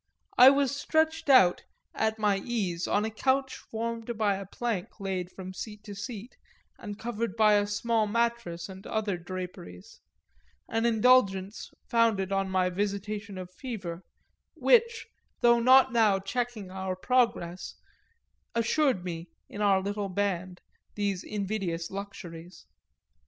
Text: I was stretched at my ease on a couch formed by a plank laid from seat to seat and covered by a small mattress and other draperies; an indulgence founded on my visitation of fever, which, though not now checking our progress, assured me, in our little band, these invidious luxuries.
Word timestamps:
I 0.35 0.49
was 0.49 0.75
stretched 0.75 1.29
at 1.29 1.63
my 2.17 2.37
ease 2.39 2.87
on 2.87 3.05
a 3.05 3.11
couch 3.11 3.55
formed 3.57 4.17
by 4.17 4.35
a 4.37 4.47
plank 4.47 4.99
laid 4.99 5.29
from 5.31 5.53
seat 5.53 5.83
to 5.83 5.93
seat 5.93 6.37
and 6.79 6.97
covered 6.97 7.35
by 7.35 7.53
a 7.53 7.67
small 7.67 8.07
mattress 8.07 8.67
and 8.67 8.87
other 8.87 9.15
draperies; 9.19 10.01
an 10.67 10.87
indulgence 10.87 11.69
founded 11.85 12.31
on 12.31 12.49
my 12.49 12.71
visitation 12.71 13.37
of 13.37 13.51
fever, 13.51 14.01
which, 14.55 15.05
though 15.41 15.59
not 15.59 15.93
now 15.93 16.17
checking 16.17 16.71
our 16.71 16.95
progress, 16.95 17.75
assured 18.55 19.05
me, 19.05 19.29
in 19.49 19.61
our 19.61 19.83
little 19.83 20.09
band, 20.09 20.61
these 20.95 21.23
invidious 21.23 21.91
luxuries. 21.91 22.65